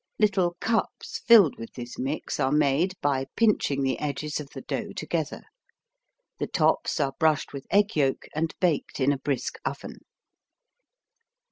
[0.17, 4.93] Little cups filled with this mix are made by pinching the edges of the dough
[4.95, 5.43] together.
[6.39, 9.97] The tops are brushed with egg yolk and baked in a brisk oven.